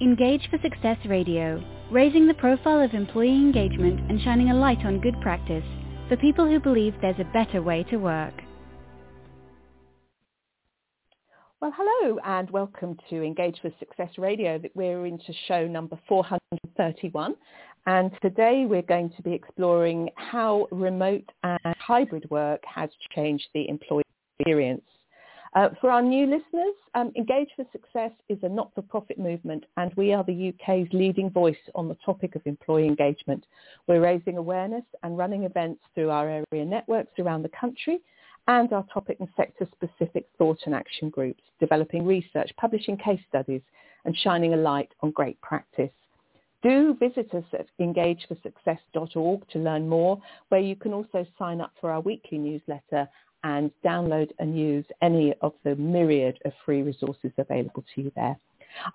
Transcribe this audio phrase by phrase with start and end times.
[0.00, 5.00] Engage for Success Radio, raising the profile of employee engagement and shining a light on
[5.00, 5.64] good practice
[6.08, 8.34] for people who believe there's a better way to work.
[11.60, 14.60] Well, hello and welcome to Engage for Success Radio.
[14.76, 17.34] We're into show number 431
[17.86, 23.68] and today we're going to be exploring how remote and hybrid work has changed the
[23.68, 24.04] employee
[24.38, 24.84] experience.
[25.54, 30.12] Uh, for our new listeners, um, Engage for Success is a not-for-profit movement and we
[30.12, 33.46] are the UK's leading voice on the topic of employee engagement.
[33.86, 38.00] We're raising awareness and running events through our area networks around the country
[38.46, 43.62] and our topic and sector-specific thought and action groups, developing research, publishing case studies
[44.04, 45.90] and shining a light on great practice.
[46.62, 51.90] Do visit us at engageforsuccess.org to learn more, where you can also sign up for
[51.90, 53.08] our weekly newsletter
[53.44, 58.36] and download and use any of the myriad of free resources available to you there.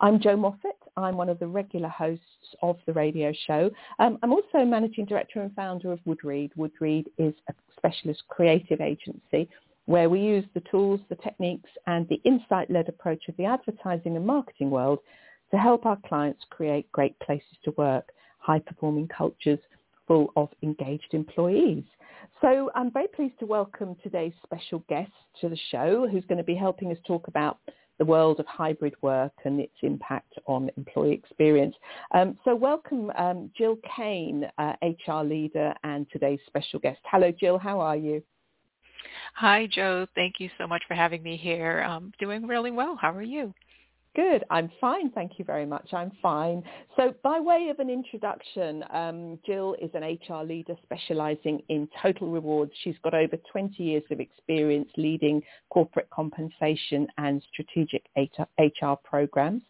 [0.01, 0.77] I'm Jo Moffatt.
[0.97, 3.71] I'm one of the regular hosts of the radio show.
[3.99, 6.51] Um, I'm also managing director and founder of Woodreed.
[6.57, 9.49] Woodreed is a specialist creative agency
[9.85, 14.25] where we use the tools, the techniques and the insight-led approach of the advertising and
[14.25, 14.99] marketing world
[15.51, 18.09] to help our clients create great places to work,
[18.39, 19.59] high-performing cultures
[20.07, 21.83] full of engaged employees.
[22.41, 26.43] So I'm very pleased to welcome today's special guest to the show who's going to
[26.43, 27.59] be helping us talk about
[27.99, 31.75] the world of hybrid work and its impact on employee experience.
[32.13, 36.99] Um, so welcome um, Jill Kane, uh, HR leader and today's special guest.
[37.05, 38.23] Hello Jill, how are you?
[39.35, 41.85] Hi Jo, thank you so much for having me here.
[41.87, 42.97] I'm doing really well.
[42.99, 43.53] How are you?
[44.15, 44.43] Good.
[44.51, 45.09] I'm fine.
[45.09, 45.91] Thank you very much.
[45.91, 46.61] I'm fine.
[46.95, 52.29] So by way of an introduction, um, Jill is an HR leader specializing in total
[52.29, 52.71] rewards.
[52.83, 55.41] She's got over 20 years of experience leading
[55.71, 59.63] corporate compensation and strategic HR programs.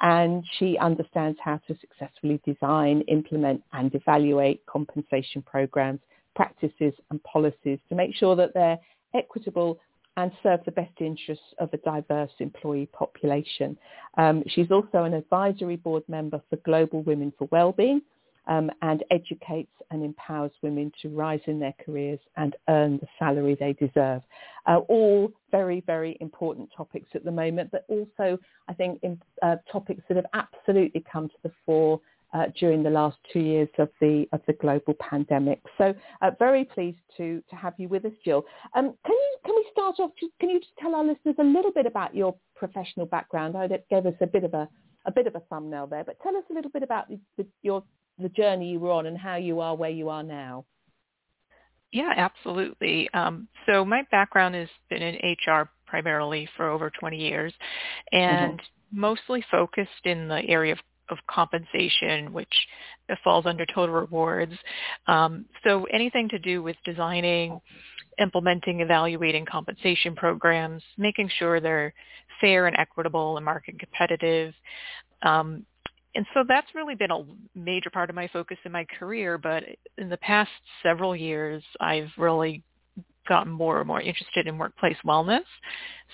[0.00, 5.98] And she understands how to successfully design, implement and evaluate compensation programs,
[6.36, 8.78] practices and policies to make sure that they're
[9.12, 9.80] equitable
[10.18, 13.78] and serve the best interests of a diverse employee population.
[14.16, 18.02] Um, she's also an advisory board member for Global Women for Wellbeing
[18.48, 23.56] um, and educates and empowers women to rise in their careers and earn the salary
[23.60, 24.22] they deserve.
[24.66, 28.36] Uh, all very, very important topics at the moment, but also
[28.66, 32.00] I think in, uh, topics that have absolutely come to the fore
[32.34, 35.60] uh, during the last two years of the of the global pandemic.
[35.78, 38.44] So uh, very pleased to to have you with us, Jill.
[38.74, 40.10] Um, can you can we start off?
[40.40, 43.56] Can you just tell our listeners a little bit about your professional background?
[43.56, 44.68] I gave us a bit of a
[45.06, 47.46] a bit of a thumbnail there, but tell us a little bit about the, the,
[47.62, 47.82] your
[48.18, 50.64] the journey you were on and how you are where you are now.
[51.92, 53.08] Yeah, absolutely.
[53.14, 55.14] Um, so my background has been in
[55.46, 57.52] HR primarily for over 20 years
[58.12, 59.00] and mm-hmm.
[59.00, 60.78] mostly focused in the area of
[61.10, 62.52] of compensation, which
[63.24, 64.52] falls under total rewards.
[65.06, 67.60] Um, so anything to do with designing,
[68.20, 71.94] implementing, evaluating compensation programs, making sure they're
[72.40, 74.54] fair and equitable and market competitive.
[75.22, 75.64] Um,
[76.14, 79.38] and so that's really been a major part of my focus in my career.
[79.38, 79.64] But
[79.98, 80.50] in the past
[80.82, 82.62] several years, I've really
[83.28, 85.44] gotten more and more interested in workplace wellness.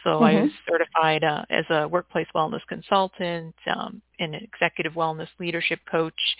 [0.02, 0.24] So mm-hmm.
[0.24, 6.36] I was certified uh, as a workplace wellness consultant, um, an executive wellness leadership coach,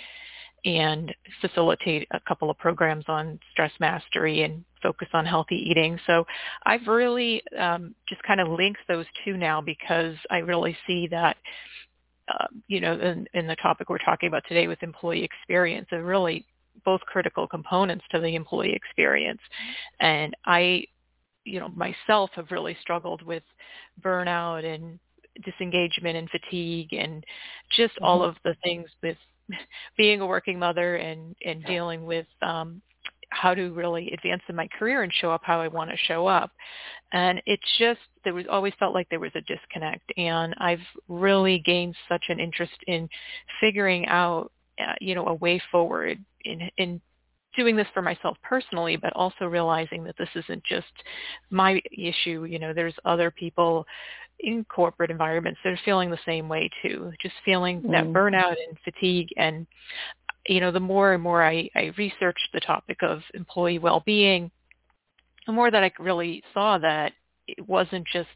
[0.65, 5.99] and facilitate a couple of programs on stress mastery and focus on healthy eating.
[6.07, 6.27] So
[6.65, 11.37] I've really um, just kind of linked those two now because I really see that,
[12.29, 16.03] uh, you know, in, in the topic we're talking about today with employee experience, a
[16.03, 16.47] really
[16.85, 19.41] both critical components to the employee experience.
[20.01, 20.85] And I,
[21.45, 23.43] you know, myself have really struggled with
[24.03, 24.99] burnout and
[25.45, 27.25] disengagement and fatigue and
[27.71, 28.05] just mm-hmm.
[28.05, 29.17] all of the things with
[29.97, 32.81] being a working mother and, and dealing with um,
[33.31, 36.27] how to really advance in my career and show up how I want to show
[36.27, 36.51] up.
[37.13, 40.13] And it just, there was always felt like there was a disconnect.
[40.17, 43.09] And I've really gained such an interest in
[43.61, 47.01] figuring out, uh, you know, a way forward in, in
[47.57, 50.93] doing this for myself personally, but also realizing that this isn't just
[51.51, 52.45] my issue.
[52.45, 53.87] You know, there's other people
[54.41, 57.91] in corporate environments that are feeling the same way too, just feeling mm.
[57.93, 59.29] that burnout and fatigue.
[59.37, 59.67] And,
[60.47, 64.51] you know, the more and more I, I researched the topic of employee well-being,
[65.47, 67.13] the more that I really saw that
[67.47, 68.29] it wasn't just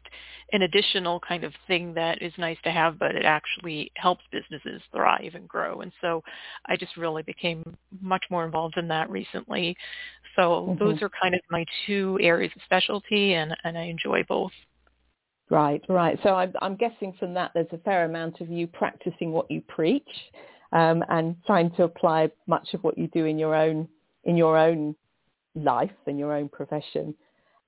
[0.51, 4.81] an additional kind of thing that is nice to have, but it actually helps businesses
[4.91, 5.81] thrive and grow.
[5.81, 6.23] And so
[6.67, 7.63] I just really became
[8.01, 9.75] much more involved in that recently.
[10.35, 10.83] So mm-hmm.
[10.83, 14.51] those are kind of my two areas of specialty and, and I enjoy both.
[15.49, 16.19] Right, right.
[16.21, 19.61] So I'm, I'm guessing from that there's a fair amount of you practicing what you
[19.61, 20.07] preach
[20.71, 23.87] um, and trying to apply much of what you do in your own
[24.25, 24.95] in your own
[25.55, 27.15] life and your own profession.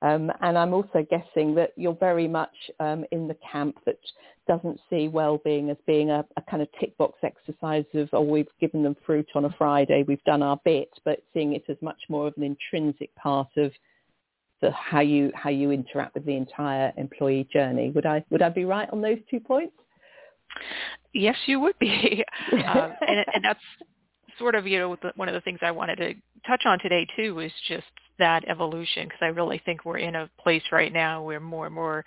[0.02, 4.00] Um, and I'm also guessing that you're very much um, in the camp that
[4.48, 8.48] doesn't see well-being as being a, a, kind of tick box exercise of, oh, we've
[8.60, 12.00] given them fruit on a Friday, we've done our bit, but seeing it as much
[12.10, 13.72] more of an intrinsic part of
[14.62, 17.92] the, how you how you interact with the entire employee journey.
[17.92, 19.74] Would I would I be right on those two points?
[21.14, 23.60] Yes, you would be, um, and, and that's
[24.38, 26.14] sort of you know one of the things I wanted to
[26.48, 27.86] touch on today too is just
[28.22, 31.76] that evolution because I really think we're in a place right now where more and
[31.76, 32.06] more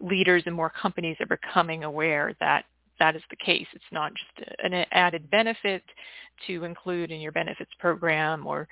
[0.00, 2.66] leaders and more companies are becoming aware that
[2.98, 3.66] that is the case.
[3.74, 5.82] It's not just an added benefit
[6.46, 8.68] to include in your benefits program or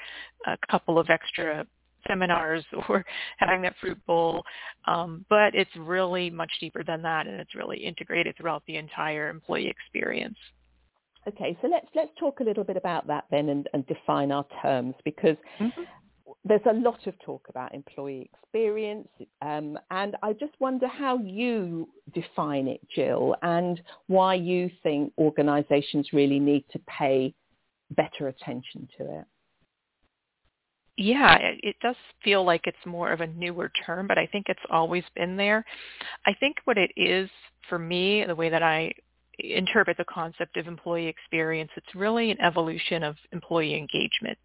[0.46, 1.66] a couple of extra
[2.06, 3.04] seminars or
[3.38, 4.44] having that fruit bowl,
[4.86, 9.28] um, but it's really much deeper than that, and it's really integrated throughout the entire
[9.28, 10.38] employee experience.
[11.26, 14.44] Okay, so let's let's talk a little bit about that then and, and define our
[14.60, 15.82] terms because mm-hmm.
[16.44, 19.08] There's a lot of talk about employee experience,
[19.40, 26.08] um, and I just wonder how you define it, Jill, and why you think organisations
[26.12, 27.34] really need to pay
[27.90, 29.24] better attention to it.
[30.96, 34.46] Yeah, it, it does feel like it's more of a newer term, but I think
[34.48, 35.64] it's always been there.
[36.26, 37.28] I think what it is
[37.68, 38.92] for me, the way that I
[39.38, 44.38] interpret the concept of employee experience, it's really an evolution of employee engagement.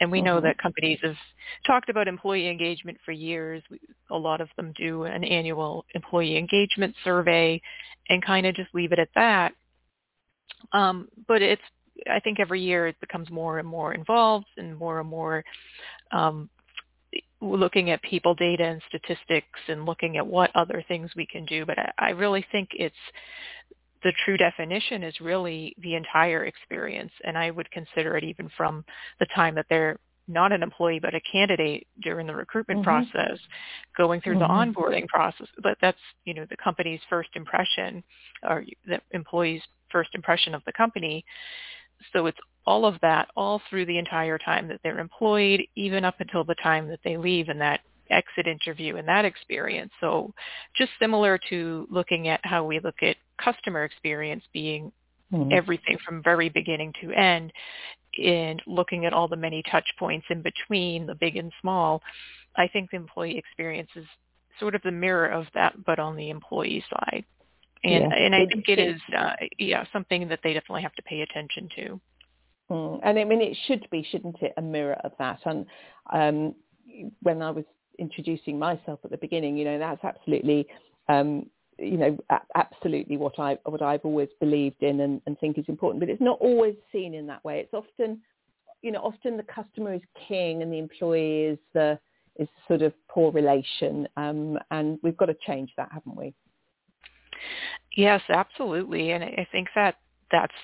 [0.00, 0.26] And we mm-hmm.
[0.26, 1.16] know that companies have
[1.66, 3.62] talked about employee engagement for years.
[4.10, 7.60] A lot of them do an annual employee engagement survey
[8.08, 9.52] and kind of just leave it at that.
[10.72, 11.62] Um, but it's,
[12.10, 15.44] I think every year it becomes more and more involved and more and more
[16.10, 16.50] um,
[17.40, 21.64] looking at people data and statistics and looking at what other things we can do.
[21.64, 22.94] But I, I really think it's
[24.04, 27.10] the true definition is really the entire experience.
[27.24, 28.84] And I would consider it even from
[29.18, 29.98] the time that they're
[30.28, 33.10] not an employee but a candidate during the recruitment mm-hmm.
[33.10, 33.38] process,
[33.96, 34.72] going through mm-hmm.
[34.72, 35.48] the onboarding process.
[35.62, 38.04] But that's, you know, the company's first impression
[38.48, 41.24] or the employee's first impression of the company.
[42.12, 46.16] So it's all of that all through the entire time that they're employed, even up
[46.20, 47.80] until the time that they leave and that
[48.10, 49.92] exit interview and that experience.
[50.00, 50.32] So
[50.76, 54.92] just similar to looking at how we look at customer experience being
[55.32, 55.52] mm-hmm.
[55.52, 57.52] everything from very beginning to end
[58.22, 62.02] and looking at all the many touch points in between, the big and small,
[62.56, 64.06] I think the employee experience is
[64.60, 67.24] sort of the mirror of that, but on the employee side.
[67.82, 68.16] And, yeah.
[68.16, 71.68] and I think it is, uh, yeah, something that they definitely have to pay attention
[71.76, 72.00] to.
[72.70, 73.00] Mm.
[73.02, 75.40] And I mean, it should be, shouldn't it, a mirror of that?
[75.44, 75.66] And
[76.12, 76.54] um,
[77.20, 77.64] when I was
[77.98, 80.66] introducing myself at the beginning, you know, that's absolutely,
[81.08, 81.46] um,
[81.78, 85.64] you know, a- absolutely what I what I've always believed in and, and think is
[85.68, 86.00] important.
[86.00, 87.60] But it's not always seen in that way.
[87.60, 88.20] It's often,
[88.82, 91.98] you know, often the customer is king and the employee is the
[92.36, 96.34] is sort of poor relation, um, and we've got to change that, haven't we?
[97.96, 99.96] Yes, absolutely, and I think that
[100.32, 100.54] that's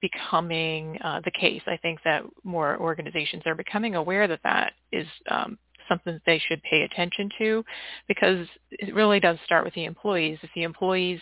[0.00, 1.62] becoming uh, the case.
[1.66, 5.58] I think that more organizations are becoming aware that that is um,
[5.90, 7.64] something that they should pay attention to
[8.08, 10.38] because it really does start with the employees.
[10.42, 11.20] If the employees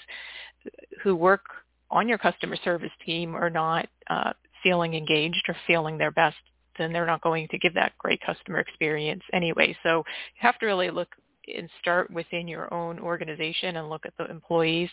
[1.03, 1.43] who work
[1.91, 4.33] on your customer service team are not uh,
[4.63, 6.37] feeling engaged or feeling their best,
[6.77, 9.77] then they're not going to give that great customer experience anyway.
[9.83, 11.09] So you have to really look
[11.57, 14.91] and start within your own organization and look at the employees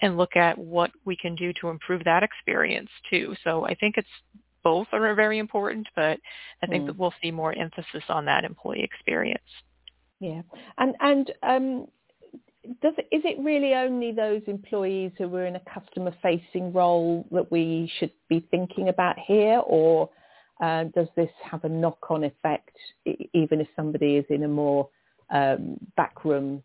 [0.00, 3.34] and look at what we can do to improve that experience too.
[3.44, 4.08] So I think it's
[4.62, 6.18] both are very important, but
[6.62, 6.86] I think mm.
[6.88, 9.42] that we'll see more emphasis on that employee experience.
[10.20, 10.42] Yeah,
[10.78, 11.86] and and um,
[12.82, 17.26] does it, is it really only those employees who are in a customer facing role
[17.32, 20.10] that we should be thinking about here, or
[20.62, 22.76] uh, does this have a knock on effect
[23.32, 24.88] even if somebody is in a more
[25.30, 26.62] um, backroom,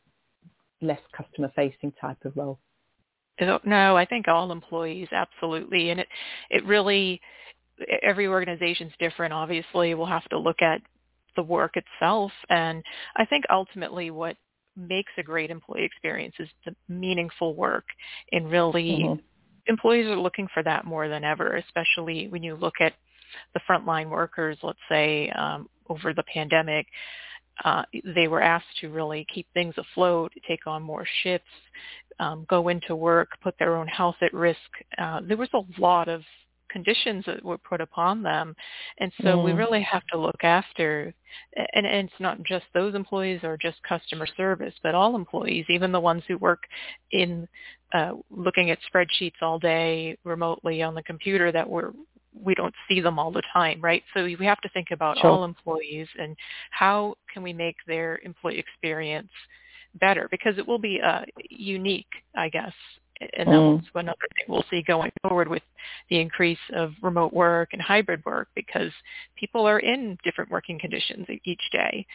[0.81, 2.59] less customer facing type of role?
[3.39, 6.07] No, I think all employees absolutely, and it
[6.49, 7.21] it really
[8.01, 9.33] every organization's different.
[9.33, 10.81] Obviously, we'll have to look at
[11.35, 12.31] the work itself.
[12.49, 12.83] And
[13.15, 14.37] I think ultimately what
[14.75, 17.85] makes a great employee experience is the meaningful work
[18.31, 19.21] and really mm-hmm.
[19.67, 22.93] employees are looking for that more than ever, especially when you look at
[23.53, 26.87] the frontline workers, let's say um, over the pandemic,
[27.63, 27.83] uh,
[28.15, 31.47] they were asked to really keep things afloat, take on more shifts,
[32.19, 34.59] um, go into work, put their own health at risk.
[34.97, 36.21] Uh, there was a lot of
[36.75, 38.53] conditions that were put upon them.
[38.99, 39.43] And so Mm.
[39.45, 41.13] we really have to look after,
[41.73, 45.91] and, and it's not just those employees or just customer service, but all employees, even
[45.91, 46.63] the ones who work
[47.11, 47.47] in
[47.93, 51.91] uh, looking at spreadsheets all day remotely on the computer that we're
[52.47, 54.03] we don't see them all the time, right?
[54.13, 55.31] So we have to think about Sure.
[55.31, 56.35] all employees and
[56.71, 59.31] how can we make their employee experience
[60.01, 62.73] better because it will be uh, unique, I guess.
[63.37, 63.77] And Mm.
[63.81, 65.63] that's another thing we'll see going forward with
[66.09, 68.91] the increase of remote work and hybrid work because
[69.35, 72.05] people are in different working conditions each day.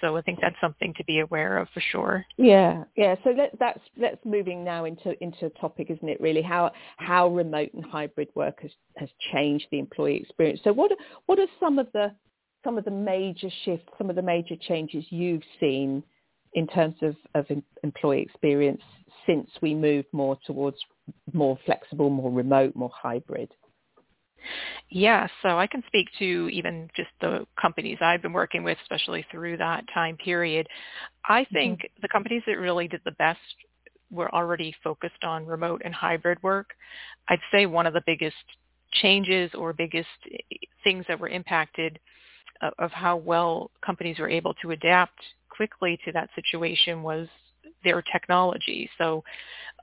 [0.00, 2.26] So I think that's something to be aware of for sure.
[2.36, 3.14] Yeah, yeah.
[3.24, 6.20] So let, that's let's moving now into into a topic, isn't it?
[6.20, 10.60] Really, how how remote and hybrid work has, has changed the employee experience.
[10.64, 12.14] So what are- what are some of the
[12.64, 16.02] some of the major shifts, some of the major changes you've seen
[16.54, 17.46] in terms of of
[17.82, 18.82] employee experience
[19.26, 20.76] since we moved more towards
[21.32, 23.50] more flexible, more remote, more hybrid?
[24.90, 29.24] Yeah, so I can speak to even just the companies I've been working with, especially
[29.30, 30.66] through that time period.
[31.28, 31.54] I mm-hmm.
[31.54, 33.40] think the companies that really did the best
[34.10, 36.70] were already focused on remote and hybrid work.
[37.28, 38.36] I'd say one of the biggest
[38.92, 40.08] changes or biggest
[40.84, 41.98] things that were impacted
[42.62, 47.28] of, of how well companies were able to adapt quickly to that situation was
[47.84, 48.88] their technology.
[48.98, 49.22] So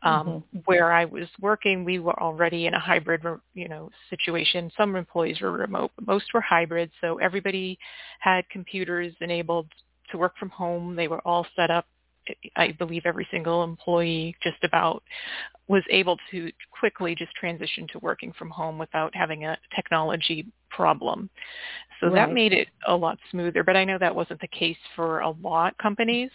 [0.03, 3.21] um, where I was working, we were already in a hybrid,
[3.53, 4.71] you know, situation.
[4.75, 6.91] Some employees were remote, but most were hybrid.
[7.01, 7.77] So everybody
[8.19, 9.67] had computers enabled
[10.11, 10.95] to work from home.
[10.95, 11.85] They were all set up.
[12.55, 15.03] I believe every single employee just about
[15.67, 21.29] was able to quickly just transition to working from home without having a technology problem.
[21.99, 22.15] So Right.
[22.15, 23.63] that made it a lot smoother.
[23.63, 26.31] But I know that wasn't the case for a lot companies.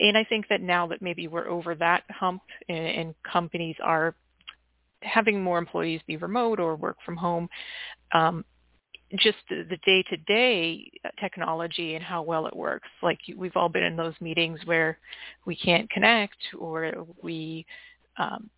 [0.00, 4.14] And I think that now that maybe we're over that hump and, and companies are
[5.02, 7.48] having more employees be remote or work from home,
[8.12, 8.44] um,
[9.18, 12.88] just the day-to-day technology and how well it works.
[13.02, 14.98] Like we've all been in those meetings where
[15.44, 17.66] we can't connect or we
[18.18, 18.48] um,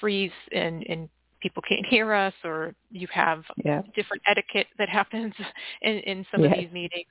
[0.00, 1.08] freeze and, and
[1.40, 3.82] people can't hear us or you have Yeah.
[3.94, 5.34] different etiquette that happens
[5.82, 6.52] in, in some Yes.
[6.52, 7.06] of these meetings.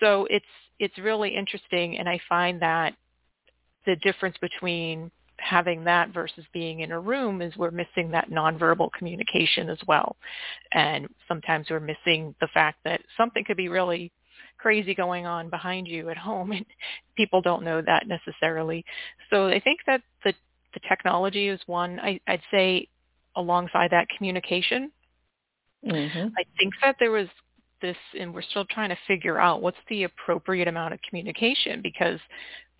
[0.00, 0.46] So it's
[0.78, 2.94] it's really interesting, and I find that
[3.86, 8.90] the difference between having that versus being in a room is we're missing that nonverbal
[8.92, 10.16] communication as well,
[10.72, 14.12] and sometimes we're missing the fact that something could be really
[14.58, 16.64] crazy going on behind you at home, and
[17.16, 18.84] people don't know that necessarily.
[19.30, 20.34] So I think that the
[20.74, 22.00] the technology is one.
[22.00, 22.88] I, I'd say
[23.36, 24.90] alongside that communication
[25.84, 27.28] hmm I think that there was
[27.80, 32.20] this, and we're still trying to figure out what's the appropriate amount of communication because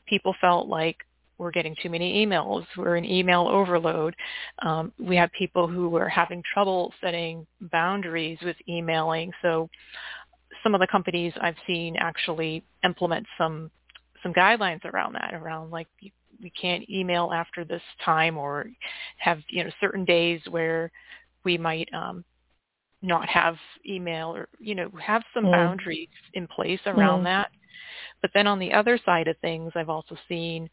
[0.07, 0.97] people felt like
[1.39, 2.65] we're getting too many emails.
[2.77, 4.15] We're in email overload.
[4.61, 9.33] Um, we have people who were having trouble setting boundaries with emailing.
[9.43, 9.69] So
[10.63, 13.71] some of the companies I've seen actually implement some
[14.23, 15.89] some guidelines around that, around like
[16.41, 18.67] we can't email after this time or
[19.19, 20.91] have you know certain days where
[21.45, 22.25] we might um,
[23.03, 23.57] not have
[23.89, 25.53] email or you know have some Mm.
[25.53, 27.25] boundaries in place around Mm.
[27.25, 27.51] that
[28.21, 30.69] but then on the other side of things i've also seen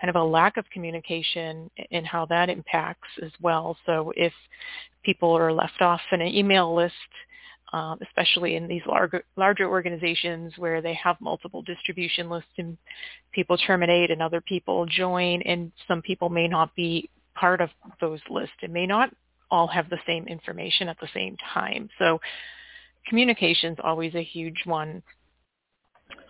[0.00, 4.32] kind of a lack of communication and how that impacts as well so if
[5.02, 6.94] people are left off in an email list
[7.72, 12.78] um, especially in these larger larger organizations where they have multiple distribution lists and
[13.32, 17.68] people terminate and other people join and some people may not be part of
[18.00, 19.10] those lists and may not
[19.50, 21.88] all have the same information at the same time.
[21.98, 22.20] So
[23.06, 25.02] communication is always a huge one.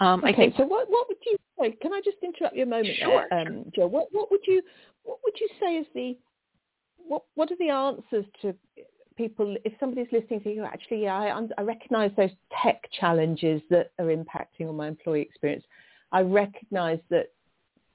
[0.00, 1.72] Um, Okay, I think so what, what would you say?
[1.82, 3.86] Can I just interrupt you a moment Sure, um, Joe?
[3.86, 4.62] What, what would you
[5.04, 6.16] what would you say is the
[6.96, 8.54] what what are the answers to
[9.16, 10.64] people if somebody's listening to you?
[10.64, 12.30] Actually, yeah, I, I recognise those
[12.62, 15.64] tech challenges that are impacting on my employee experience.
[16.12, 17.26] I recognise that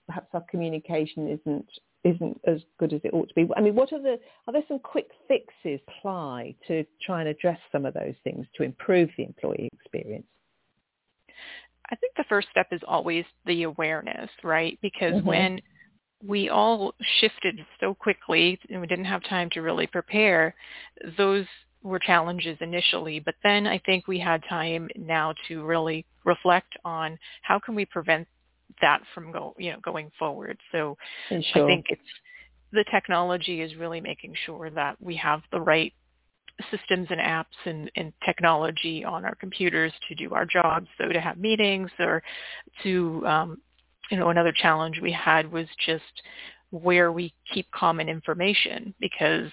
[0.08, 1.68] perhaps our communication isn't
[2.04, 3.48] isn't as good as it ought to be.
[3.56, 7.60] I mean, what are the are there some quick fixes apply to try and address
[7.72, 10.28] some of those things to improve the employee experience?
[11.94, 14.80] I think the first step is always the awareness, right?
[14.82, 15.26] Because Mhm.
[15.26, 15.62] when
[16.24, 20.56] we all shifted so quickly and we didn't have time to really prepare,
[21.18, 21.46] those
[21.84, 23.20] were challenges initially.
[23.20, 27.86] But then I think we had time now to really reflect on how can we
[27.86, 28.28] prevent
[28.82, 30.60] that from go, you know, going forward.
[30.72, 30.98] So
[31.28, 31.64] Sure.
[31.64, 32.02] I think it's
[32.72, 35.94] the technology is really making sure that we have the right
[36.72, 40.88] systems and apps and, and technology on our computers to do our jobs.
[40.98, 42.22] So to have meetings or
[42.84, 43.62] to, um,
[44.12, 46.22] you know, another challenge we had was just
[46.70, 49.52] where we keep common information because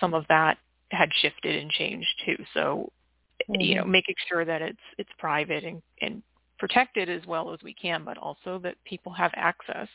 [0.00, 0.58] some of that
[0.90, 2.36] had shifted and changed too.
[2.54, 2.90] So,
[3.48, 3.60] mm-hmm.
[3.60, 3.92] you know, mm-hmm.
[3.92, 6.22] making sure that it's it's private and, and
[6.58, 9.88] protected as well as we can, but also that people have access.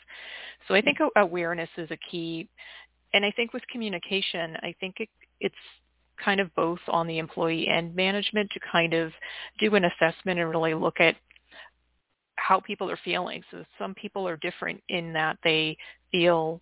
[0.67, 2.49] So I think awareness is a key.
[3.13, 5.55] And I think with communication, I think it, it's
[6.23, 9.11] kind of both on the employee and management to kind of
[9.59, 11.15] do an assessment and really look at
[12.35, 13.43] how people are feeling.
[13.51, 15.77] So some people are different in that they
[16.11, 16.61] feel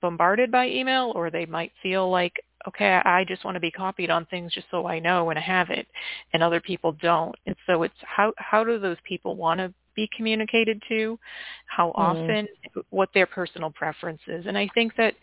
[0.00, 2.32] bombarded by email or they might feel like
[2.66, 5.40] okay i just want to be copied on things just so i know when i
[5.40, 5.86] have it
[6.32, 10.08] and other people don't and so it's how how do those people want to be
[10.16, 11.18] communicated to
[11.66, 12.00] how mm-hmm.
[12.00, 12.82] often mm.
[12.90, 15.14] what their personal preference is and i think that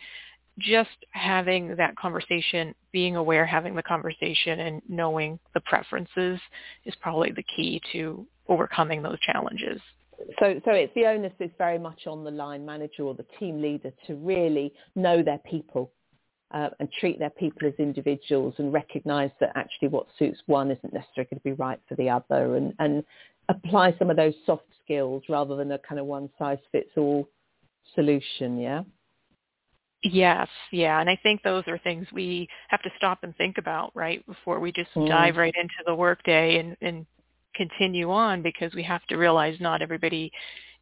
[0.60, 6.40] just having that conversation being aware having the conversation and knowing the preferences
[6.86, 9.82] is probably the key to overcoming those challenges
[10.40, 13.62] so, so it's the onus is very much on the line manager or the team
[13.62, 15.92] leader to really know their people
[16.52, 20.94] uh, and treat their people as individuals and recognise that actually what suits one isn't
[20.94, 23.04] necessarily going to be right for the other and, and
[23.50, 27.28] apply some of those soft skills rather than a kind of one size fits all
[27.94, 28.82] solution, yeah?
[30.08, 33.92] Yes, yeah, and I think those are things we have to stop and think about,
[33.96, 35.08] right, before we just mm.
[35.08, 37.08] dive right into the workday and, and
[37.56, 40.32] continue on because we have to realize not everybody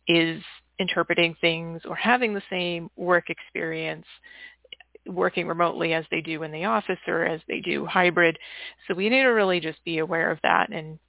[0.10, 0.44] is
[0.77, 4.06] interpreting things or having the same work experience
[5.06, 8.38] working remotely as they do in the office or as they do hybrid.
[8.88, 11.00] So we need to really just be aware of that and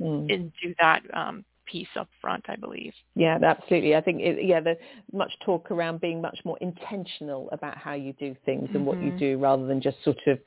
[0.00, 0.32] mm.
[0.32, 2.92] and do that um, piece up front, I believe.
[3.14, 3.94] Yeah, absolutely.
[3.96, 4.78] I think it, yeah, there's
[5.12, 8.84] much talk around being much more intentional about how you do things and mm-hmm.
[8.84, 9.18] what you mm-hmm.
[9.18, 10.38] do, rather than just sort of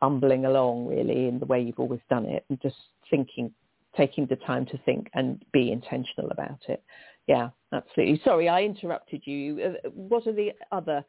[0.00, 2.76] bumbling along really in the way you've always done it and just
[3.08, 3.50] thinking
[3.96, 6.82] taking the time to think and be intentional about it.
[7.26, 8.20] Yeah, absolutely.
[8.24, 9.78] Sorry, I interrupted you.
[9.84, 11.04] Uh, what are the other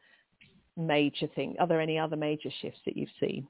[0.76, 1.56] major things?
[1.60, 3.46] Are there any other major shifts that you've seen?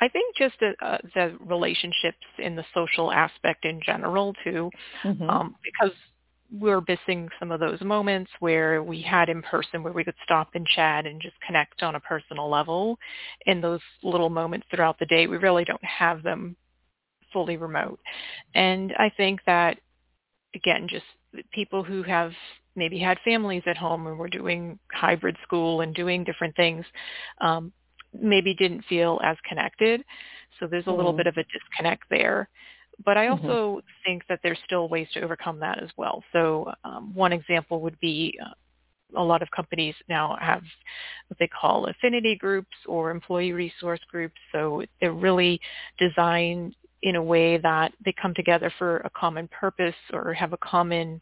[0.00, 4.70] I think just the, uh, the relationships in the social aspect in general too,
[5.04, 5.28] mm-hmm.
[5.28, 5.94] um, because
[6.52, 10.50] we're missing some of those moments where we had in person where we could stop
[10.54, 12.98] and chat and just connect on a personal level.
[13.46, 16.56] In those little moments throughout the day, we really don't have them
[17.32, 17.98] fully remote.
[18.54, 19.78] And I think that,
[20.54, 21.04] again, just
[21.52, 22.32] people who have
[22.76, 26.84] maybe had families at home and were doing hybrid school and doing different things
[27.40, 27.72] um,
[28.20, 30.04] maybe didn't feel as connected.
[30.58, 30.96] So there's a mm-hmm.
[30.96, 32.48] little bit of a disconnect there.
[33.04, 33.46] But I mm-hmm.
[33.46, 33.86] also mm-hmm.
[34.04, 36.22] think that there's still ways to overcome that as well.
[36.32, 38.54] So um, one example would be uh,
[39.16, 40.62] a lot of companies now have
[41.28, 44.36] what they call affinity groups or employee resource groups.
[44.52, 45.60] So they're really
[45.98, 50.58] designed in a way that they come together for a common purpose or have a
[50.58, 51.20] common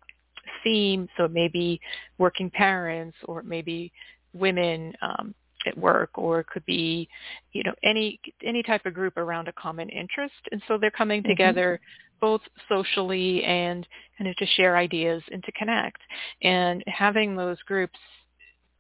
[0.63, 1.09] theme.
[1.17, 1.81] So it may be
[2.19, 3.93] working parents or it may be
[4.33, 5.35] women um,
[5.67, 7.09] at work or it could be,
[7.53, 10.35] you know, any any type of group around a common interest.
[10.51, 11.31] And so they're coming mm-hmm.
[11.31, 11.81] together
[12.21, 15.99] both socially and kind of to share ideas and to connect.
[16.43, 17.99] And having those groups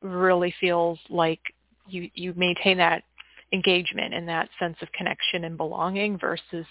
[0.00, 1.40] really feels like
[1.88, 3.02] you you maintain that
[3.52, 6.66] engagement and that sense of connection and belonging versus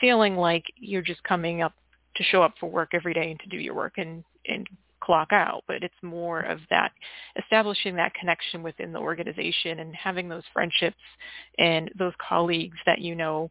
[0.00, 1.72] feeling like you're just coming up
[2.16, 4.66] to show up for work every day and to do your work and, and
[5.06, 6.90] clock out, but it's more of that
[7.38, 10.96] establishing that connection within the organization and having those friendships
[11.58, 13.48] and those colleagues that you know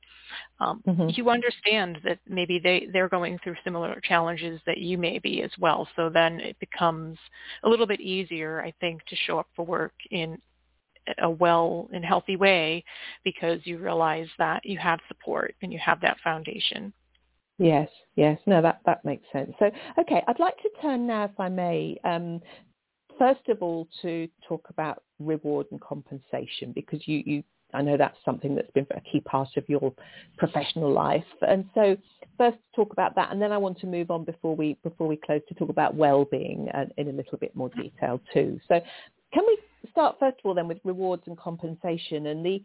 [0.59, 1.07] um, mm-hmm.
[1.13, 5.51] you understand that maybe they they're going through similar challenges that you may be as
[5.57, 5.87] well.
[5.95, 7.17] So then it becomes
[7.63, 10.37] a little bit easier, I think, to show up for work in
[11.19, 12.83] a well and healthy way
[13.23, 16.91] because you realize that you have support and you have that foundation.
[17.57, 18.37] Yes, yes.
[18.45, 19.53] No, that, that makes sense.
[19.59, 22.41] So, okay, I'd like to turn now, if I may, um,
[23.17, 28.17] first of all, to talk about reward and compensation because you, you, I know that's
[28.25, 29.93] something that's been a key part of your
[30.37, 31.23] professional life.
[31.47, 31.95] And so
[32.37, 35.15] first talk about that and then I want to move on before we, before we
[35.15, 38.59] close to talk about well-being in a little bit more detail too.
[38.67, 38.81] So
[39.33, 39.57] can we
[39.91, 42.61] start first of all then with rewards and compensation and the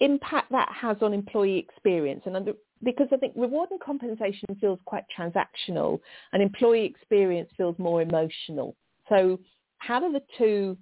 [0.00, 2.36] impact that has on employee experience and
[2.82, 6.00] because I think reward and compensation feels quite transactional
[6.32, 8.74] and employee experience feels more emotional.
[9.08, 9.38] So
[9.78, 10.76] how do the two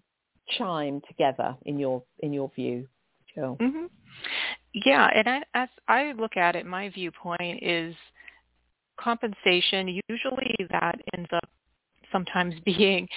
[0.57, 2.87] chime together in your in your view,
[3.35, 3.57] Jill?
[3.61, 3.87] Mm-hmm.
[4.75, 7.95] Yeah, and I, as I look at it, my viewpoint is
[9.01, 10.01] compensation.
[10.09, 11.49] Usually, that ends up
[12.13, 13.09] sometimes being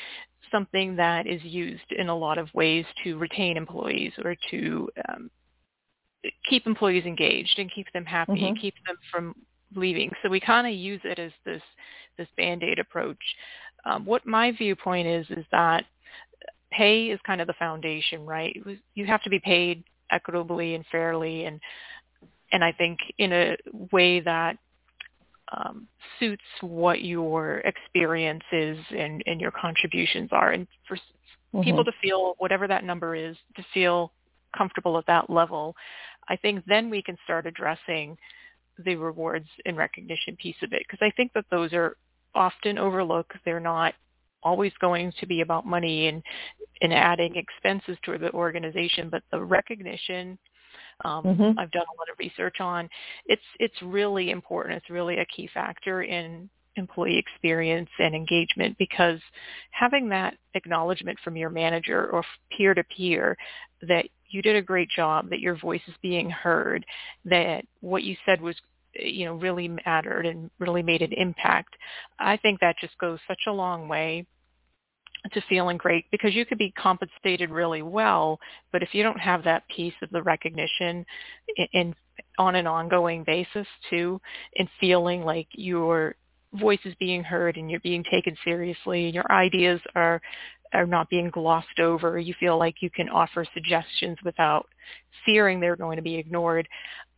[0.51, 5.29] something that is used in a lot of ways to retain employees or to um,
[6.47, 8.45] keep employees engaged and keep them happy mm-hmm.
[8.45, 9.35] and keep them from
[9.75, 10.11] leaving.
[10.21, 11.61] So we kind of use it as this
[12.17, 13.17] this band-aid approach.
[13.85, 15.85] Um, what my viewpoint is is that
[16.71, 18.55] pay is kind of the foundation, right?
[18.93, 21.59] You have to be paid equitably and fairly and
[22.51, 23.57] and I think in a
[23.91, 24.57] way that
[25.53, 25.87] um,
[26.19, 30.51] suits what your experience is and, and your contributions are.
[30.51, 31.61] And for mm-hmm.
[31.61, 34.11] people to feel whatever that number is, to feel
[34.57, 35.75] comfortable at that level,
[36.29, 38.17] I think then we can start addressing
[38.83, 40.83] the rewards and recognition piece of it.
[40.87, 41.97] Because I think that those are
[42.33, 43.33] often overlooked.
[43.43, 43.93] They're not
[44.43, 46.23] always going to be about money and,
[46.81, 50.37] and adding expenses to the organization, but the recognition
[51.03, 51.59] um, mm-hmm.
[51.59, 52.89] I've done a lot of research on.
[53.25, 54.77] It's it's really important.
[54.77, 59.19] It's really a key factor in employee experience and engagement because
[59.71, 62.23] having that acknowledgement from your manager or
[62.55, 63.37] peer to peer
[63.81, 66.85] that you did a great job, that your voice is being heard,
[67.25, 68.55] that what you said was
[68.93, 71.75] you know really mattered and really made an impact.
[72.19, 74.25] I think that just goes such a long way
[75.33, 78.39] to feeling great because you could be compensated really well,
[78.71, 81.05] but if you don't have that piece of the recognition
[81.57, 81.95] in, in
[82.37, 84.19] on an ongoing basis too,
[84.57, 86.15] and feeling like your
[86.53, 90.21] voice is being heard and you're being taken seriously and your ideas are
[90.73, 94.67] are not being glossed over, you feel like you can offer suggestions without
[95.25, 96.67] fearing they're going to be ignored.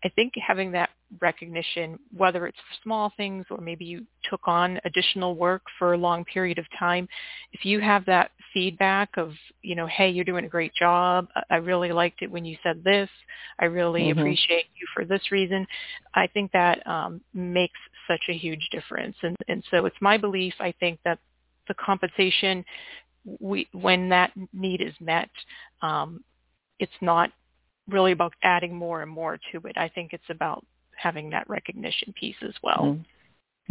[0.03, 0.89] I think having that
[1.21, 5.97] recognition, whether it's for small things or maybe you took on additional work for a
[5.97, 7.07] long period of time,
[7.53, 11.27] if you have that feedback of, you know, hey, you're doing a great job.
[11.49, 13.09] I really liked it when you said this.
[13.59, 14.19] I really mm-hmm.
[14.19, 15.65] appreciate you for this reason.
[16.13, 19.15] I think that um, makes such a huge difference.
[19.23, 21.19] And, and so it's my belief, I think, that
[21.67, 22.65] the compensation,
[23.39, 25.29] we, when that need is met,
[25.81, 26.23] um,
[26.79, 27.31] it's not
[27.87, 29.77] really about adding more and more to it.
[29.77, 32.97] I think it's about having that recognition piece as well.
[32.97, 33.05] Mm.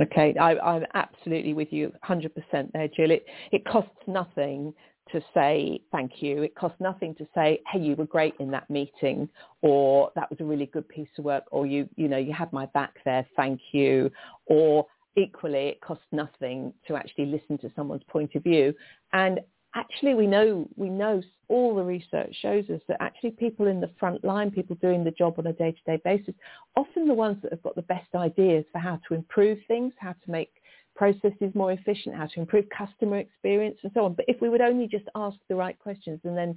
[0.00, 2.30] Okay, I, am absolutely with you 100%
[2.72, 3.10] there, Jill.
[3.10, 4.72] It, it costs nothing
[5.10, 6.42] to say thank you.
[6.42, 9.28] It costs nothing to say, hey, you were great in that meeting,
[9.60, 12.50] or that was a really good piece of work, or you, you know, you had
[12.52, 14.10] my back there, thank you.
[14.46, 18.74] Or equally, it costs nothing to actually listen to someone's point of view.
[19.12, 19.40] And
[19.74, 23.90] actually we know we know all the research shows us that actually people in the
[23.98, 26.34] front line, people doing the job on a day-to-day basis,
[26.76, 30.12] often the ones that have got the best ideas for how to improve things, how
[30.12, 30.50] to make
[30.94, 34.14] processes more efficient, how to improve customer experience and so on.
[34.14, 36.56] But if we would only just ask the right questions and then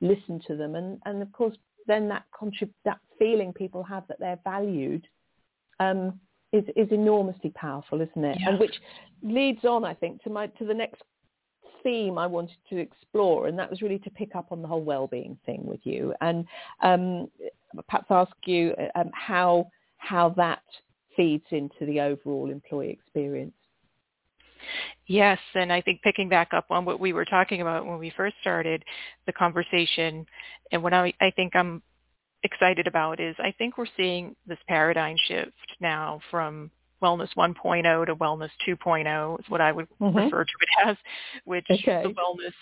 [0.00, 4.18] listen to them and, and of course then that contrib- that feeling people have that
[4.18, 5.06] they're valued
[5.80, 6.20] um,
[6.56, 8.38] is, is enormously powerful, isn't it?
[8.40, 8.50] Yeah.
[8.50, 8.74] And which
[9.22, 11.02] leads on, I think, to my to the next
[11.82, 14.82] theme I wanted to explore, and that was really to pick up on the whole
[14.82, 16.44] well-being thing with you, and
[16.82, 17.28] um,
[17.88, 20.62] perhaps ask you um, how how that
[21.16, 23.54] feeds into the overall employee experience.
[25.06, 28.12] Yes, and I think picking back up on what we were talking about when we
[28.16, 28.82] first started
[29.26, 30.26] the conversation,
[30.72, 31.82] and what I, I think I'm
[32.42, 36.70] excited about is I think we're seeing this paradigm shift now from
[37.02, 40.16] wellness 1.0 to wellness 2.0 is what I would mm-hmm.
[40.16, 40.96] refer to it as,
[41.44, 42.02] which okay.
[42.02, 42.52] the wellness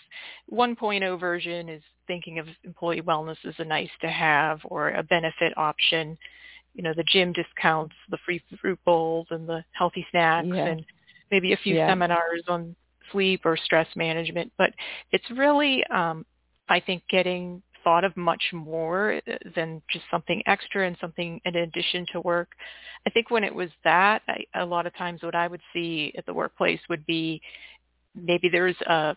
[0.52, 5.56] 1.0 version is thinking of employee wellness as a nice to have or a benefit
[5.56, 6.18] option.
[6.74, 10.66] You know, the gym discounts, the free fruit bowls and the healthy snacks yeah.
[10.66, 10.84] and
[11.30, 11.88] maybe a few yeah.
[11.88, 12.74] seminars on
[13.12, 14.52] sleep or stress management.
[14.58, 14.72] But
[15.12, 16.26] it's really, um,
[16.68, 19.20] I think, getting thought of much more
[19.55, 22.49] than just something extra and something in addition to work.
[23.07, 26.12] I think when it was that, I, a lot of times what I would see
[26.16, 27.40] at the workplace would be
[28.14, 29.16] maybe there's a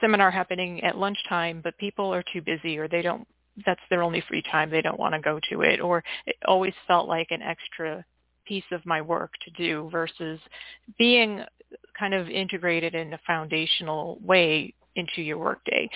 [0.00, 3.26] seminar happening at lunchtime, but people are too busy or they don't,
[3.64, 4.70] that's their only free time.
[4.70, 5.80] They don't want to go to it.
[5.80, 8.04] Or it always felt like an extra
[8.44, 10.38] piece of my work to do versus
[10.98, 11.42] being
[11.98, 15.88] kind of integrated in a foundational way into your workday.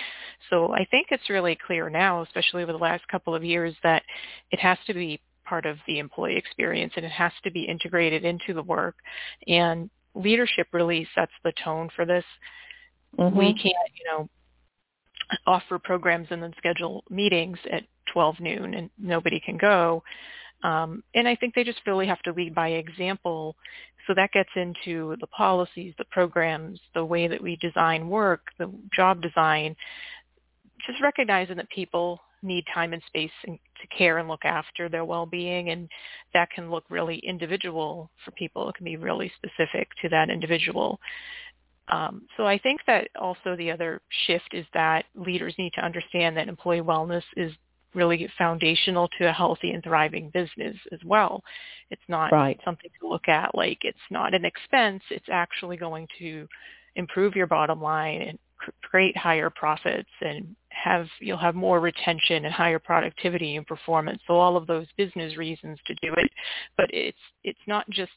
[0.49, 4.03] So I think it's really clear now, especially over the last couple of years, that
[4.51, 8.23] it has to be part of the employee experience and it has to be integrated
[8.23, 8.95] into the work.
[9.47, 12.25] And leadership really sets the tone for this.
[13.17, 13.37] Mm-hmm.
[13.37, 14.29] We can't, you know,
[15.45, 17.83] offer programs and then schedule meetings at
[18.13, 20.03] 12 noon and nobody can go.
[20.63, 23.55] Um, and I think they just really have to lead by example.
[24.07, 28.71] So that gets into the policies, the programs, the way that we design work, the
[28.93, 29.75] job design,
[30.85, 35.05] just recognizing that people need time and space and to care and look after their
[35.05, 35.89] well-being and
[36.33, 38.69] that can look really individual for people.
[38.69, 40.99] It can be really specific to that individual.
[41.89, 46.37] Um, so I think that also the other shift is that leaders need to understand
[46.37, 47.51] that employee wellness is
[47.93, 51.43] really foundational to a healthy and thriving business as well.
[51.89, 52.59] It's not right.
[52.63, 55.03] something to look at like it's not an expense.
[55.09, 56.47] It's actually going to
[56.95, 58.39] improve your bottom line and
[58.81, 64.21] create higher profits and have you'll have more retention and higher productivity and performance.
[64.27, 66.31] So all of those business reasons to do it,
[66.77, 68.11] but it's it's not just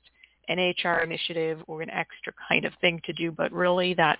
[0.48, 4.18] an HR initiative or an extra kind of thing to do, but really that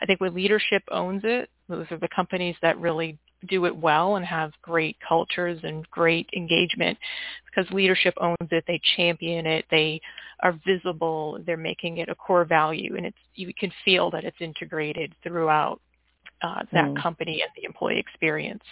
[0.00, 3.18] I think when leadership owns it, those are the companies that really
[3.48, 6.98] do it well and have great cultures and great engagement
[7.46, 10.00] because leadership owns it they champion it they
[10.40, 14.36] are visible they're making it a core value and it's you can feel that it's
[14.40, 15.80] integrated throughout
[16.42, 17.02] uh, that mm.
[17.02, 18.64] company and the employee experience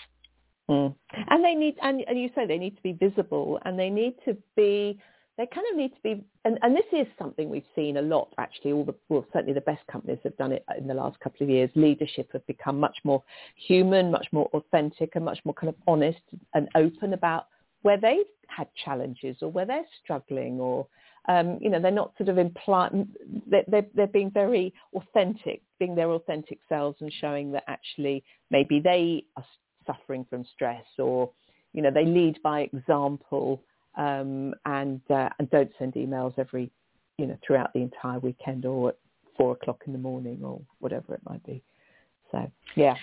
[0.68, 0.94] mm.
[1.28, 4.14] and they need and, and you say they need to be visible and they need
[4.24, 4.98] to be
[5.36, 8.32] they kind of need to be, and, and this is something we've seen a lot
[8.38, 11.42] actually, all the, well, certainly the best companies have done it in the last couple
[11.42, 11.68] of years.
[11.74, 13.22] Leadership have become much more
[13.56, 16.20] human, much more authentic and much more kind of honest
[16.54, 17.48] and open about
[17.82, 20.86] where they've had challenges or where they're struggling or,
[21.28, 23.08] um, you know, they're not sort of implying,
[23.50, 28.78] they're, they're, they're being very authentic, being their authentic selves and showing that actually maybe
[28.78, 29.44] they are
[29.84, 31.30] suffering from stress or,
[31.72, 33.60] you know, they lead by example
[33.96, 36.70] um, and uh, and don't send emails every
[37.18, 38.98] you know throughout the entire weekend or at
[39.36, 41.62] four o'clock in the morning or whatever it might be.
[42.32, 42.94] So yeah,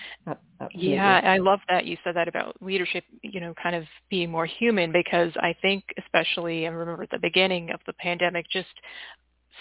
[0.60, 0.94] absolutely.
[0.94, 3.04] yeah, I love that you said that about leadership.
[3.22, 7.18] You know, kind of being more human because I think, especially I remember at the
[7.18, 8.68] beginning of the pandemic, just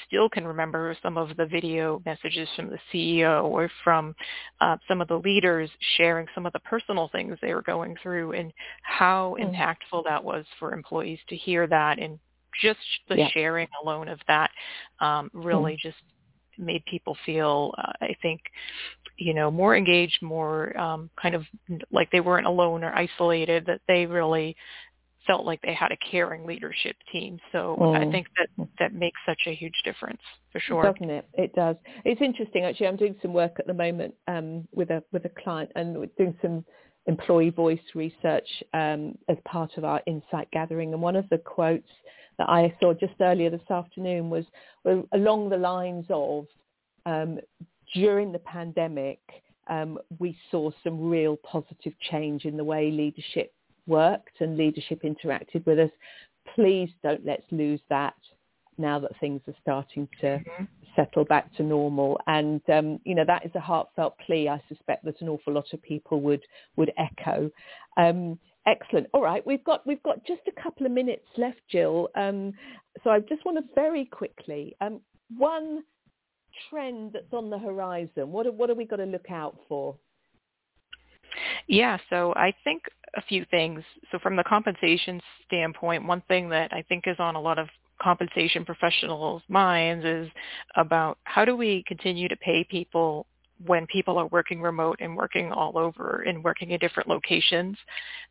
[0.08, 4.16] still can remember some of the video messages from the CEO or from
[4.60, 8.34] uh, some of the leaders sharing some of the personal things they were going through
[8.34, 8.52] and
[8.84, 9.46] how mm.
[9.46, 12.20] impactful that was for employees to hear that and
[12.62, 13.30] just the yeah.
[13.30, 14.52] sharing alone of that
[15.00, 15.80] um, really mm.
[15.80, 15.98] just
[16.58, 18.42] made people feel, uh, I think,
[19.18, 21.44] you know, more engaged, more um, kind of
[21.92, 24.56] like they weren't alone or isolated, that they really
[25.28, 27.40] felt like they had a caring leadership team.
[27.52, 27.96] So mm.
[27.96, 30.84] I think that that makes such a huge difference for sure.
[30.84, 31.28] Doesn't it?
[31.34, 31.76] It does.
[32.06, 32.88] It's interesting actually.
[32.88, 36.10] I'm doing some work at the moment um, with a with a client and we're
[36.18, 36.66] doing some
[37.08, 40.94] employee voice research um, as part of our insight gathering.
[40.94, 41.90] And one of the quotes
[42.38, 44.46] that I saw just earlier this afternoon was,
[44.84, 46.46] was along the lines of
[47.06, 47.40] um,
[47.94, 49.20] during the pandemic,
[49.68, 53.54] um, we saw some real positive change in the way leadership
[53.88, 55.92] worked and leadership interacted with us.
[56.56, 58.16] Please don't let's lose that
[58.78, 60.64] now that things are starting to mm-hmm.
[60.96, 62.20] settle back to normal.
[62.28, 64.50] And um, you know that is a heartfelt plea.
[64.50, 66.42] I suspect that an awful lot of people would
[66.76, 67.50] would echo.
[67.98, 69.08] Um, excellent.
[69.14, 72.10] All right, we've got we've got just a couple of minutes left, Jill.
[72.16, 72.54] Um,
[73.04, 75.02] so I just want to very quickly um,
[75.38, 75.84] one
[76.70, 78.32] trend that's on the horizon.
[78.32, 79.96] What are, what are we got to look out for?
[81.68, 82.84] Yeah, so I think
[83.16, 83.84] a few things.
[84.12, 87.68] So from the compensation standpoint, one thing that I think is on a lot of
[88.02, 90.30] compensation professionals' minds is
[90.76, 93.28] about how do we continue to pay people
[93.66, 97.78] when people are working remote and working all over and working in different locations.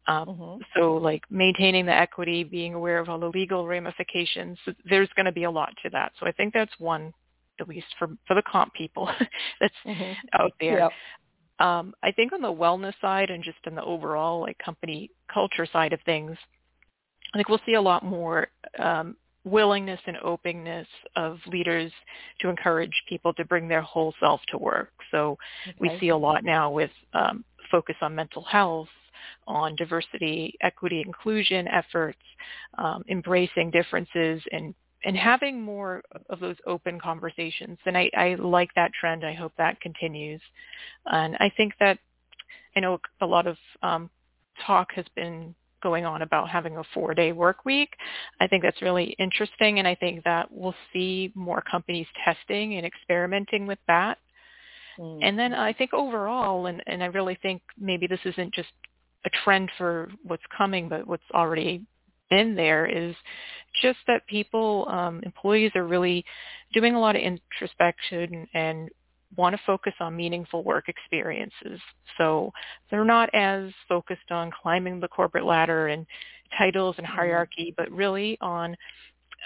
[0.08, 0.62] Um, mm-hmm.
[0.76, 4.58] So like maintaining the equity, being aware of all the legal ramifications.
[4.64, 6.12] So there's going to be a lot to that.
[6.18, 7.12] So I think that's one,
[7.60, 9.08] at least for, for the comp people
[9.60, 10.12] that's mm-hmm.
[10.40, 10.78] out there.
[10.78, 10.92] Yep.
[11.60, 15.66] Um, I think on the wellness side and just in the overall like company culture
[15.70, 16.36] side of things,
[17.32, 21.92] I think we'll see a lot more um, willingness and openness of leaders
[22.40, 24.90] to encourage people to bring their whole self to work.
[25.10, 25.76] So okay.
[25.78, 28.88] we see a lot now with um, focus on mental health,
[29.46, 32.18] on diversity, equity, inclusion efforts,
[32.78, 37.78] um, embracing differences and and having more of those open conversations.
[37.86, 39.24] And I, I like that trend.
[39.24, 40.40] I hope that continues.
[41.06, 41.98] And I think that
[42.76, 44.10] I know a lot of um,
[44.66, 47.90] talk has been going on about having a four-day work week.
[48.40, 52.84] I think that's really interesting, and I think that we'll see more companies testing and
[52.84, 54.18] experimenting with that.
[54.98, 55.20] Mm.
[55.22, 58.68] And then I think overall, and, and I really think maybe this isn't just
[59.24, 61.82] a trend for what's coming, but what's already
[62.30, 63.14] been there is
[63.82, 66.24] just that people, um, employees are really
[66.72, 68.88] doing a lot of introspection and
[69.36, 71.80] want to focus on meaningful work experiences.
[72.18, 72.52] So
[72.90, 76.06] they're not as focused on climbing the corporate ladder and
[76.58, 77.16] titles and mm-hmm.
[77.16, 78.76] hierarchy, but really on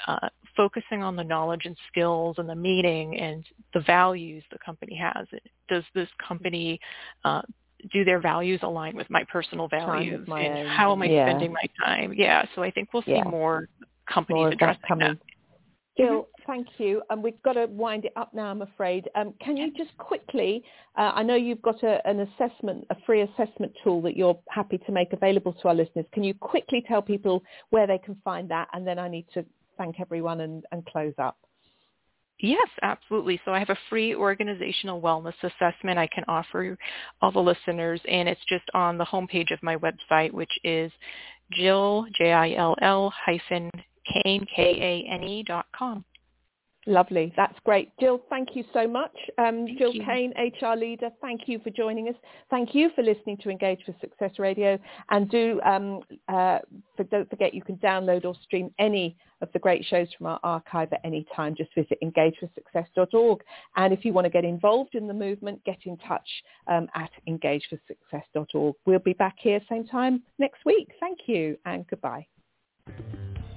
[0.06, 3.44] uh, focusing on the knowledge and skills and the meaning and
[3.74, 5.26] the values the company has.
[5.68, 6.80] Does this company
[7.24, 7.42] uh,
[7.92, 11.28] do their values align with my personal values my and how am I yeah.
[11.28, 12.12] spending my time?
[12.14, 13.24] Yeah, so I think we'll see yeah.
[13.24, 13.68] more
[14.12, 14.88] companies more addressing that.
[14.88, 15.18] Coming.
[15.96, 16.42] Jill, mm-hmm.
[16.46, 17.02] thank you.
[17.10, 19.08] And um, we've got to wind it up now, I'm afraid.
[19.14, 20.64] Um, can you just quickly,
[20.96, 24.78] uh, I know you've got a, an assessment, a free assessment tool that you're happy
[24.78, 26.06] to make available to our listeners.
[26.12, 28.68] Can you quickly tell people where they can find that?
[28.72, 29.44] And then I need to
[29.78, 31.36] thank everyone and, and close up.
[32.40, 33.40] Yes, absolutely.
[33.44, 36.76] So I have a free organizational wellness assessment I can offer
[37.22, 40.90] all the listeners, and it's just on the homepage of my website, which is
[41.52, 43.70] Jill, J-I-L-L hyphen
[44.12, 46.04] Kane, K-A-N-E dot com.
[46.86, 47.32] Lovely.
[47.36, 47.90] That's great.
[47.98, 49.16] Jill, thank you so much.
[49.38, 50.04] Um, Jill you.
[50.04, 52.14] Kane, HR leader, thank you for joining us.
[52.50, 54.78] Thank you for listening to Engage for Success Radio.
[55.10, 56.58] And do um, uh,
[56.96, 60.40] for, don't forget you can download or stream any of the great shows from our
[60.42, 61.54] archive at any time.
[61.56, 63.40] Just visit engageforsuccess.org.
[63.76, 66.28] And if you want to get involved in the movement, get in touch
[66.66, 68.74] um, at engageforsuccess.org.
[68.84, 70.88] We'll be back here same time next week.
[71.00, 72.26] Thank you and goodbye.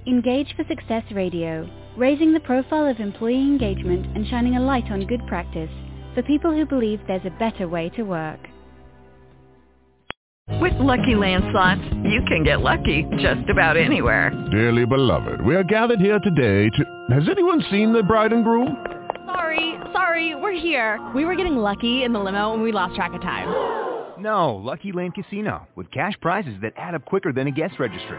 [0.06, 5.06] Engage for Success Radio, raising the profile of employee engagement and shining a light on
[5.06, 5.70] good practice
[6.14, 8.38] for people who believe there's a better way to work.
[10.62, 14.30] With Lucky Land slots, you can get lucky just about anywhere.
[14.50, 17.14] Dearly beloved, we are gathered here today to...
[17.14, 18.82] Has anyone seen the bride and groom?
[19.26, 20.98] Sorry, sorry, we're here.
[21.14, 23.48] We were getting lucky in the limo and we lost track of time.
[24.22, 28.18] No, Lucky Land Casino, with cash prizes that add up quicker than a guest registry